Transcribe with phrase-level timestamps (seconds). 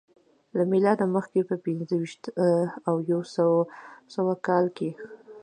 [0.57, 2.23] له میلاده مخکې په پنځه ویشت
[2.87, 3.21] او یو
[4.15, 4.89] سوه کال کې